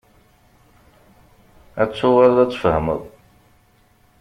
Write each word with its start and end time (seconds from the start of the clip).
Ad 1.81 1.91
tuɣaleḍ 1.91 2.37
ad 2.43 2.49
tfehmeḍ. 2.51 3.01